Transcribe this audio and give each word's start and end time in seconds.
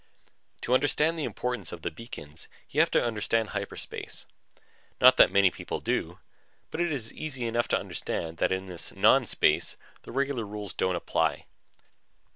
To 0.61 0.73
understand 0.73 1.19
the 1.19 1.25
importance 1.25 1.71
of 1.71 1.83
the 1.83 1.91
beacons, 1.91 2.47
you 2.71 2.79
have 2.79 2.89
to 2.89 3.05
understand 3.05 3.49
hyperspace. 3.49 4.25
Not 4.99 5.15
that 5.17 5.31
many 5.31 5.51
people 5.51 5.79
do, 5.79 6.17
but 6.71 6.81
it 6.81 6.91
is 6.91 7.13
easy 7.13 7.45
enough 7.45 7.67
to 7.67 7.79
understand 7.79 8.37
that 8.37 8.51
in 8.51 8.65
this 8.65 8.91
non 8.95 9.27
space 9.27 9.77
the 10.01 10.11
regular 10.11 10.43
rules 10.43 10.73
don't 10.73 10.95
apply. 10.95 11.45